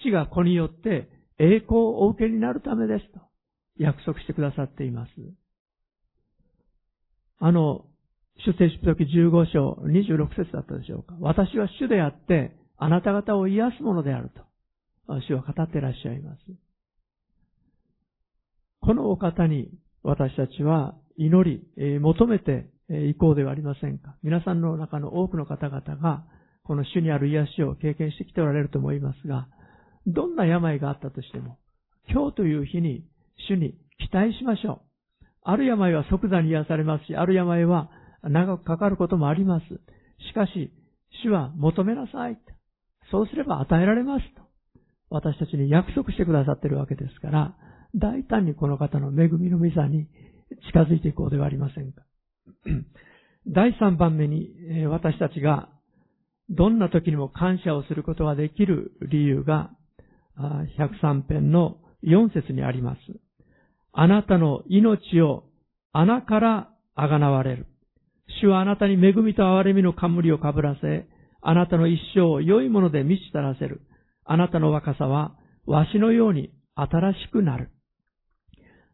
[0.00, 3.20] 父が子によって栄光をお受けになるためですと
[3.78, 5.10] 約束してくださっています。
[7.40, 7.84] あの、
[8.46, 11.14] 出世出時15章26節だったでしょうか。
[11.20, 14.30] 私は主であって、あなた方を癒すものである
[15.06, 16.38] と、主は語っていらっしゃいます。
[18.80, 19.68] このお方に
[20.02, 24.16] 私たちは祈り、求めていこうではありませんか。
[24.22, 26.24] 皆さんの中の多くの方々が、
[26.68, 29.48] この主にある癒しを経験してきておられると思いますが、
[30.06, 31.58] どんな病があったとしても、
[32.10, 33.06] 今日という日に
[33.48, 34.82] 主に期待しましょ
[35.22, 35.24] う。
[35.44, 37.90] ある病は即座に癒されますし、ある病は
[38.22, 39.64] 長くかかることもあります。
[40.28, 40.70] しかし、
[41.24, 42.38] 主は求めなさい。
[43.10, 44.42] そうすれば与えられますと。
[45.08, 47.56] 私たちに約束してくださっているわけですから、
[47.94, 50.06] 大胆にこの方の恵みの御座に
[50.70, 52.02] 近づいていこうではありませんか。
[53.48, 55.70] 第3番目に私たちが
[56.50, 59.70] どんな時にも感謝をすることができる理由が、
[60.38, 62.98] 103編の4節にあります。
[63.92, 65.44] あなたの命を
[65.92, 67.66] 穴からあがなわれる。
[68.40, 71.06] 主はあなたに恵みと憐れみの冠をかぶらせ、
[71.40, 73.82] あなたの一生を良いもので満ちたらせる。
[74.24, 75.34] あなたの若さは
[75.66, 77.70] わしのように新しくなる。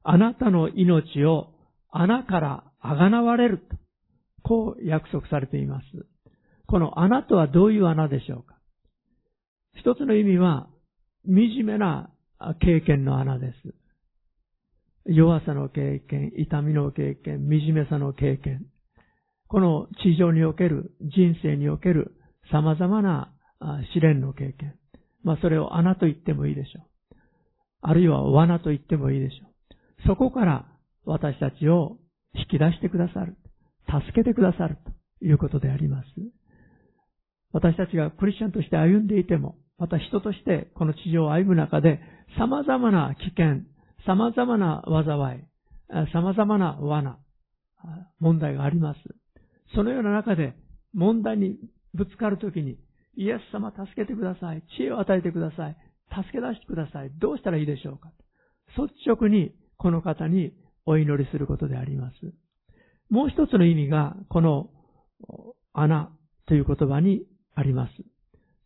[0.03, 1.55] あなたの命を
[1.91, 3.77] 穴からあがなわれると、
[4.43, 5.85] こう約束されています。
[6.75, 8.57] この穴とはどういう穴でしょうか？
[9.79, 10.67] 一つの意味は、
[11.25, 12.11] 惨めな
[12.59, 13.75] 経験の穴です。
[15.07, 18.67] 弱さの経験、痛みの経験、惨めさの経験。
[19.47, 22.17] この地上における、人生における
[22.51, 23.33] 様々な
[23.95, 24.75] 試練の経験。
[25.23, 27.17] まあそれを穴と言ってもいいでしょう。
[27.83, 30.09] あるいは罠と言ってもいいでしょう。
[30.09, 30.67] そこから
[31.05, 31.99] 私たちを
[32.35, 33.37] 引き出してくださる。
[33.87, 34.77] 助けてくださる
[35.21, 36.07] ということであります。
[37.55, 42.01] 私たちがクリスチャンとして歩んでいても、また人としてこの地上を歩む中で
[42.37, 43.63] 様々な危険、
[44.07, 45.43] 様々な災い、
[46.13, 47.19] 様々な罠、
[48.19, 48.99] 問題があります。
[49.75, 50.55] そのような中で
[50.93, 51.57] 問題に
[51.95, 52.77] ぶつかるときに、
[53.17, 54.63] イエス様助けてください。
[54.77, 55.77] 知恵を与えてください。
[56.11, 57.11] 助け出してください。
[57.21, 58.11] どうしたらいいでしょうか
[58.77, 60.53] 率直にこの方に
[60.87, 62.15] お祈りすることであります。
[63.11, 64.71] もう一つの意味が、この
[65.73, 66.11] 穴
[66.47, 67.23] という言葉に
[67.55, 67.93] あります。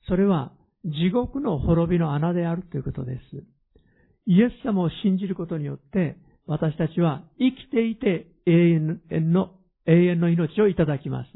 [0.08, 0.52] それは、
[0.84, 3.44] 地獄の滅びの穴であるということです。
[4.26, 9.50] イエス様を信じることによって、私たちは生きていて永遠の、
[9.86, 11.30] 永遠の命をいただきます。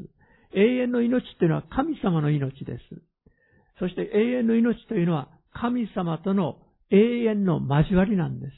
[0.55, 3.01] 永遠の命というのは神様の命です。
[3.79, 6.57] そして永遠の命というのは神様との
[6.91, 8.53] 永遠の交わりなんです。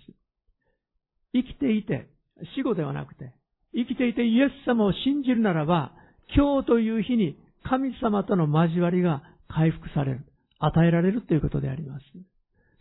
[1.33, 2.09] 生きていて、
[2.55, 3.33] 死後ではなくて、
[3.73, 5.93] 生きていてイエス様を信じるならば、
[6.35, 10.25] 今日という日に神様との交わりが回復される、
[10.59, 12.03] 与えられるということであります。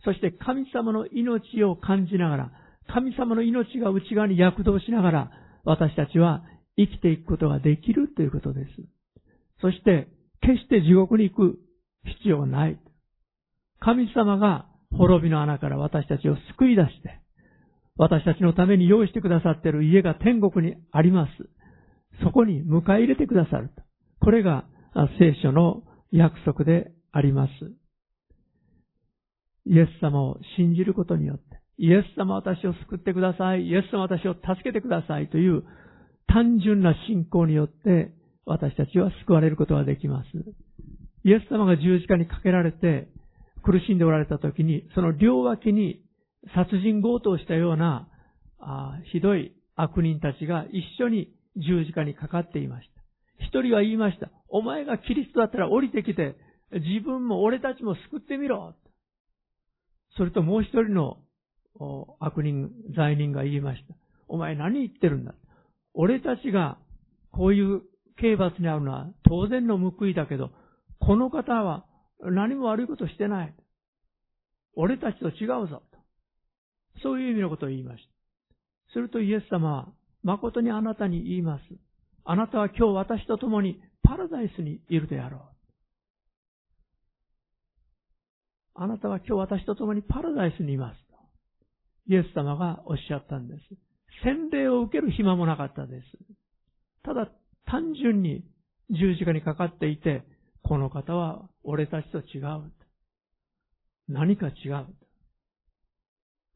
[0.03, 2.51] そして神様の命を感じながら、
[2.87, 5.31] 神様の命が内側に躍動しながら、
[5.63, 6.43] 私たちは
[6.77, 8.69] 生きていくことができるということです。
[9.61, 10.07] そして、
[10.41, 11.59] 決して地獄に行く
[12.05, 12.79] 必要はない。
[13.79, 17.19] 神様が滅びの穴から私たちを救い出して、
[17.97, 21.31] 私たちのために用意してくださっている家が天国にあります。
[22.23, 23.71] そこに迎え入れてくださる。
[24.19, 24.65] これが
[25.19, 27.51] 聖書の約束であります。
[29.65, 33.67] イエス様を信じることによって、イエス様私を救ってください。
[33.67, 35.63] イエス様私を助けてくださいという
[36.27, 38.13] 単純な信仰によって
[38.45, 40.27] 私たちは救われることができます。
[41.23, 43.09] イエス様が十字架にかけられて
[43.63, 46.01] 苦しんでおられた時に、その両脇に
[46.53, 48.07] 殺人強盗したような
[48.59, 53.04] あひどい悪人たちが一緒に十字架にかかっていました。
[53.39, 54.29] 一人は言いました。
[54.49, 56.35] お前がキリストだったら降りてきて、
[56.71, 58.75] 自分も俺たちも救ってみろ。
[60.17, 61.17] それともう一人の
[62.19, 63.95] 悪人、罪人が言いました。
[64.27, 65.35] お前何言ってるんだ
[65.93, 66.77] 俺たちが
[67.31, 67.81] こういう
[68.17, 70.51] 刑罰にあるのは当然の報いだけど、
[70.99, 71.85] この方は
[72.21, 73.53] 何も悪いことしてない。
[74.75, 75.83] 俺たちと違うぞ。
[77.03, 78.93] そういう意味のことを言いました。
[78.93, 79.87] するとイエス様は、
[80.23, 81.61] 誠にあなたに言います。
[82.25, 85.41] あなたは今日私と共にパラダイスにいるであろう。
[88.77, 90.97] あなたは今日私と共にパラダイスにいます。
[92.07, 93.59] イエス様がおっしゃったんです。
[94.23, 96.05] 洗礼を受ける暇もなかったです。
[97.03, 97.29] ただ
[97.65, 98.43] 単純に
[98.89, 100.23] 十字架にかかっていて、
[100.63, 102.71] この方は俺たちと違う。
[104.07, 104.85] 何か違う。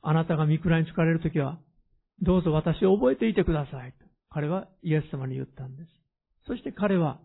[0.01, 1.59] あなたが見下にかれるときは、
[2.21, 3.93] どうぞ私を覚えていてください。
[4.29, 5.89] 彼はイエス様に言ったんです。
[6.45, 7.19] そして彼は、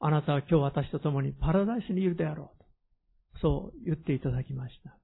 [0.00, 3.38] あなたは今日私と共にパラダイスにいるであろう。
[3.40, 4.96] そう言っていただきました。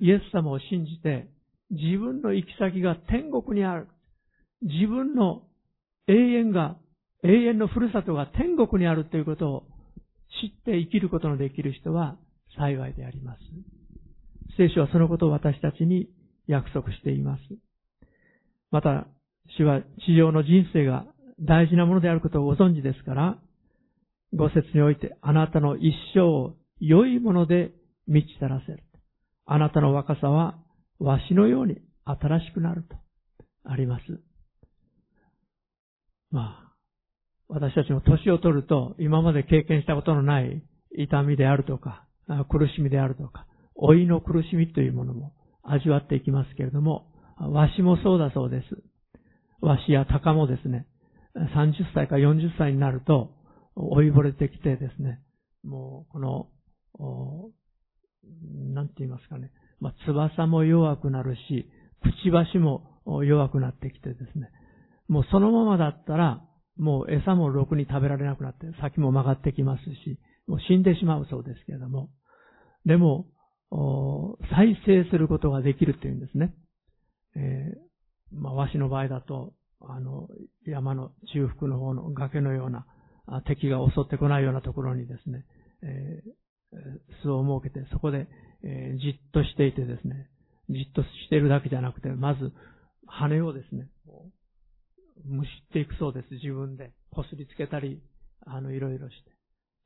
[0.00, 1.28] イエス様を信じて、
[1.70, 3.88] 自分の行き先が天国にある。
[4.62, 5.42] 自分の
[6.08, 6.76] 永遠が、
[7.22, 9.62] 永遠のふるさとが天国にあるということを
[10.42, 12.16] 知って生きることのできる人は
[12.58, 13.38] 幸いであります。
[14.56, 16.08] 聖書はそのことを私たちに
[16.46, 17.42] 約束しています。
[18.70, 19.06] また、
[19.58, 21.06] 主は地上の人生が
[21.40, 23.38] 大事なものであることをご存知ですから、
[24.34, 27.72] ご説においてあなたの一生を良いもので
[28.06, 28.82] 満ちたらせる。
[29.44, 30.58] あなたの若さは
[30.98, 32.96] わしのように新しくなると
[33.64, 34.04] あります。
[36.30, 36.72] まあ、
[37.48, 40.62] 私たちも年を取ると今まで経験したことのない
[40.96, 42.06] 痛みであるとか、
[42.48, 43.46] 苦しみであるとか、
[43.76, 48.82] 老いの苦しみというものも味わっていきますけれども、わしもそうだそうです。
[49.62, 50.86] わしや鷹もですね、
[51.34, 53.32] 30歳か40歳になると、
[53.76, 55.20] 老いぼれてきてですね、
[55.64, 57.52] もうこの、
[58.74, 59.50] なんて言いますかね、
[59.80, 61.70] まあ、翼も弱くなるし、
[62.02, 64.50] くちばしも弱くなってきてですね、
[65.08, 66.42] もうそのままだったら、
[66.76, 72.10] もう餌もろくに食べられなくなって、先も曲がってきますし、もう死んでしまうそうですけれども、
[72.84, 73.26] でも、
[74.50, 76.54] 再生することができるっていうんですね。
[77.36, 77.91] えー、
[78.34, 80.28] まあ、わしの場合だと、あの、
[80.66, 82.86] 山の中腹の方の崖のような
[83.46, 85.44] 敵が襲ってこないようなところにですね、
[85.82, 88.28] えー、巣を設けて、そこで、
[88.64, 90.28] えー、じっとしていてですね、
[90.70, 92.52] じっとしているだけじゃなくて、まず
[93.06, 93.88] 羽をですね、
[95.24, 96.34] むしっていくそうです。
[96.34, 96.92] 自分で。
[97.10, 98.02] こすりつけたり、
[98.46, 99.32] あの、いろいろして。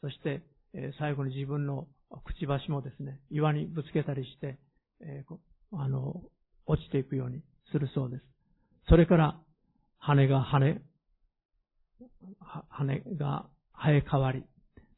[0.01, 0.43] そして、
[0.75, 1.89] えー、最後に自分の
[2.25, 4.59] くちばしもですね、岩にぶつけたりして、
[5.01, 5.37] えー、
[5.73, 6.23] あの、
[6.67, 7.43] 落ちていくように
[7.73, 8.36] するそうです。
[8.89, 9.41] それから、
[9.99, 10.81] 羽が羽、
[12.69, 14.45] 羽が生え変わり、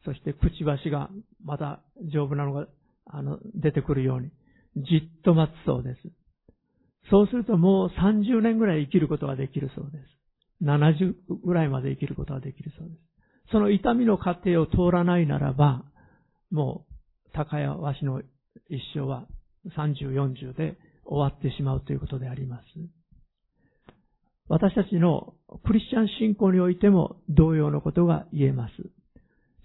[0.04, 1.10] そしてくちばしが
[1.44, 1.80] また
[2.12, 2.66] 丈夫なのが、
[3.06, 4.30] あの、出てくるように、
[4.76, 6.00] じっと待つそうです。
[7.10, 10.04] そうするともう30年ぐらい生きることができるそうです。
[10.62, 11.14] 70
[11.44, 13.00] ぐらいまで生きることができるそうです。
[13.52, 15.84] その痛みの過程を通らないならば、
[16.50, 18.20] もう、高やわしの
[18.68, 19.26] 一生は
[19.76, 22.62] 30、40で終わってしまうということであります。
[24.48, 25.34] 私たちの
[25.66, 28.72] クリスチャン信仰においても同様のことが言えます。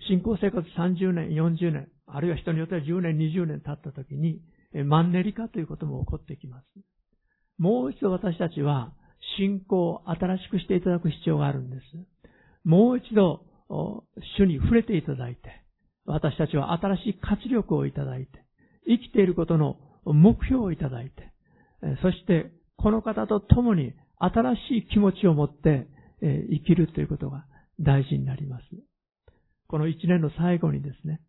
[0.07, 4.41] 信仰生活30年、40年、あるいは人によっては10年、20年経った時に、
[4.85, 6.65] マンネリ化ということも起こってきます。
[7.57, 8.91] もう一度私たちは
[9.37, 11.83] 信仰を新しくしていただく必要があるんです。
[12.65, 13.45] もう一度
[14.37, 15.61] 主に触れていただいて、
[16.05, 18.43] 私たちは新しい活力をいただいて、
[18.85, 21.31] 生きていることの目標をいただいて、
[22.01, 23.93] そしてこの方と共に
[24.23, 25.87] 新しい気持ちを持って
[26.21, 27.45] 生きるということが
[27.79, 28.63] 大事になります。
[29.67, 31.19] この一年の最後にですね、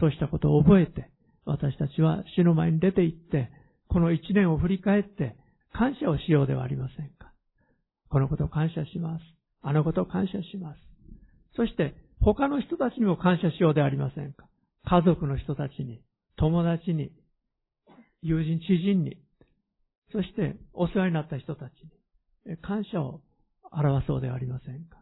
[0.00, 1.10] そうしたことを覚えて、
[1.44, 3.50] 私たちは主の前に出て行って、
[3.88, 5.36] この一年を振り返って
[5.72, 7.32] 感謝をしようではありませんか。
[8.08, 9.24] このことを感謝します。
[9.60, 10.80] あのことを感謝します。
[11.56, 14.46] そして、他の人たちにも感謝しようではありませんか。
[14.86, 16.00] 家族の人たちに、
[16.36, 17.12] 友達に、
[18.22, 19.18] 友人、知人に、
[20.12, 21.90] そしてお世話になった人たちに、
[22.62, 23.20] 感謝を
[23.70, 24.98] 表そうではありませんか。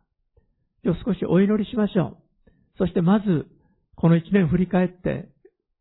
[0.85, 2.51] 今日少しお祈りしましょう。
[2.79, 3.47] そしてまず、
[3.97, 5.29] この一年振り返って、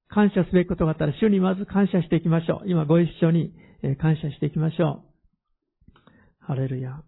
[0.07, 2.69] 感謝すべきことがあったら、主にまず感謝していきましょう。
[2.69, 3.53] 今ご一緒に
[3.99, 5.11] 感謝していきましょう。
[6.39, 7.01] ハレルヤ。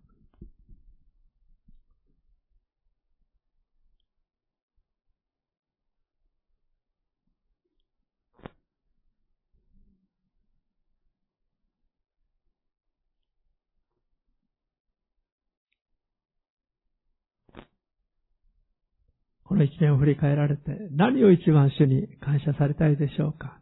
[19.54, 23.60] この一年を振り返られて、何を一番主に感謝されたいでしょうか？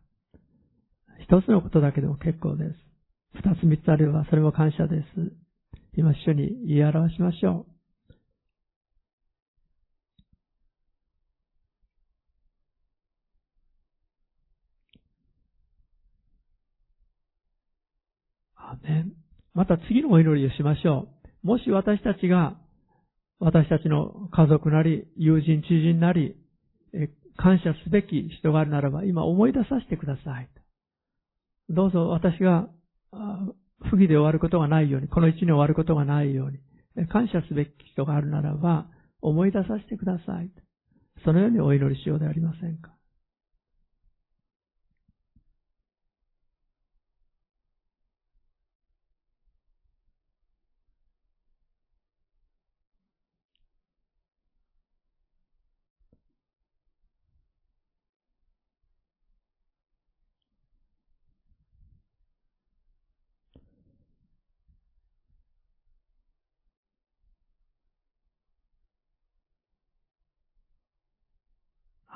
[1.20, 2.76] 一つのことだけでも結構です。
[3.34, 5.06] 二つ三つあればそれも感謝です。
[5.98, 8.14] 今主に言い表しましょう。
[18.56, 19.12] アメン。
[19.54, 21.10] また次のお祈りをしましょ
[21.44, 21.48] う。
[21.48, 22.56] もし私たちが
[23.42, 26.36] 私たちの家族なり、友人、知人なり、
[27.38, 30.50] 感謝すべき人があるならば、今思い出させてください。
[31.68, 32.70] どうぞ私が
[33.82, 36.52] 不義で終わることがないように、この一年終わることがないよう
[37.02, 38.86] に、感謝すべき人があるならば、
[39.22, 40.52] 思い出させてください。
[41.26, 42.92] そのようにお祈りしようではありませんか。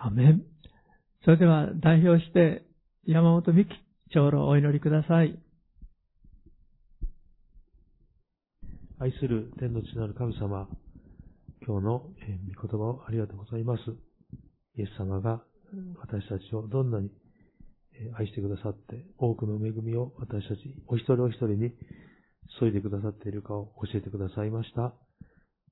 [0.06, 0.44] アメン。
[1.24, 2.64] それでは代表して
[3.08, 3.72] 山本美希
[4.14, 5.40] 長老お祈りください。
[9.00, 10.70] 愛する天の地なる神様、
[11.66, 13.82] 今日の御言葉をありがとうございます。
[14.78, 15.42] イエス様が
[16.00, 17.10] 私たちをどんなに
[18.16, 21.72] 愛してくださって、多くの恵みを私たちお一人お一人に
[22.60, 24.94] 注いでくださっているかを教えてくださいました。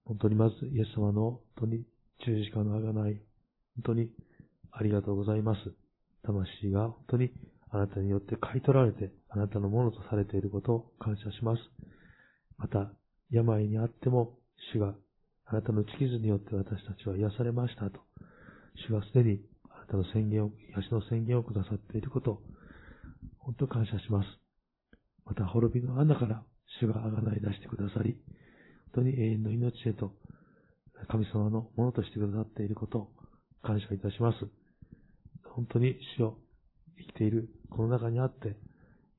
[0.05, 1.86] 本当にまずイエス様の本当に
[2.25, 3.21] 十字架のあがない、
[3.76, 4.09] 本当に
[4.71, 5.59] ありがとうございます。
[6.24, 7.32] 魂が本当に
[7.69, 11.61] あなたによって買い取られて、あなたのものとされていることを感謝します。
[12.57, 12.91] また、
[13.32, 14.38] 病にあっても、
[14.74, 14.93] 主が
[15.45, 17.99] あなたの地傷によって私たちは癒されましたと、
[18.88, 22.41] 主がすでにあなたの宣言を、癒しの宣言をくださっていることを、
[23.39, 24.28] 本当感謝します。
[25.26, 26.43] また、滅びの穴から
[26.80, 28.17] 主があがない出してくださり、
[28.93, 30.13] 本当に永遠の命へと、
[31.09, 33.13] 神様のものとしてくださっていることを
[33.64, 34.38] 感謝いたします。
[35.55, 36.38] 本当に主を
[36.97, 38.57] 生きているこの中にあって、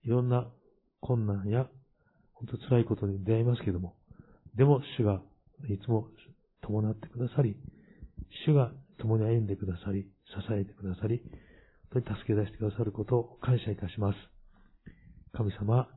[0.04, 0.46] いろんな
[1.00, 1.66] 困難や、
[2.34, 3.96] 本当辛いことに出会いますけども、
[4.56, 5.22] でも主が
[5.68, 6.08] いつも
[6.62, 7.56] 伴ってくださり、
[8.46, 10.08] 主が共に歩んでくださり、支
[10.52, 11.22] えてくださり、
[11.92, 14.16] 本当に助け出してくださることを感謝いたします。
[15.32, 15.88] 神様、本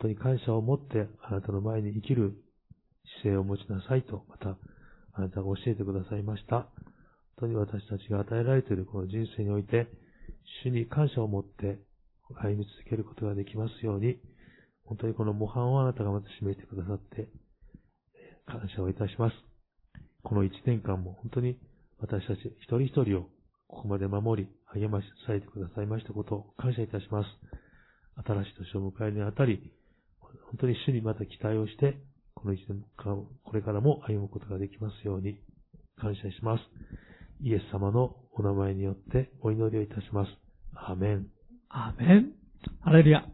[0.00, 2.36] 当に感謝を持ってあなたの前に生きる
[3.22, 4.58] 姿勢を持ちなさいと、また
[5.12, 6.68] あなたが教えてくださいました。
[7.38, 9.88] 本当に私たちが与えられているこの人生において、
[10.64, 11.78] 主に感謝を持って
[12.34, 14.18] 歩み続けることができますように、
[14.84, 17.28] 本当にこの模範をあなたがまた示してくださって、
[18.46, 19.34] 感謝をいたします。
[20.22, 21.58] この一年間も本当に
[22.00, 23.28] 私たち一人一人を
[23.68, 27.28] ここまで守り、励まし伝えてくださいましたことを感謝いたします。
[28.24, 29.72] 新しい年を迎えるにあたり、
[30.20, 31.98] 本当に主にまた期待をして、
[32.34, 35.38] この一年間、これからも歩むことができますように
[35.96, 36.62] 感謝します。
[37.42, 40.30] イエス様のお名前によってお祈りをいたします。
[40.74, 41.26] アメン。
[41.68, 42.32] アメン。
[42.82, 43.24] ハレルヤ。